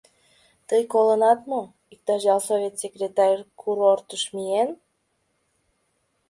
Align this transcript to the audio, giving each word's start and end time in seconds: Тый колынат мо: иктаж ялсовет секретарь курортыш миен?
Тый 0.67 0.81
колынат 0.93 1.39
мо: 1.49 1.61
иктаж 1.93 2.21
ялсовет 2.33 2.75
секретарь 2.81 3.43
курортыш 3.61 4.23
миен? 4.35 4.69